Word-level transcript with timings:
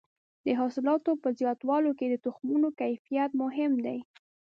د 0.45 0.47
حاصلاتو 0.59 1.11
په 1.23 1.29
زیاتولو 1.39 1.91
کې 1.99 2.05
د 2.09 2.15
تخمونو 2.25 2.67
کیفیت 2.79 3.31
مهم 3.41 3.71
دی. 3.85 3.99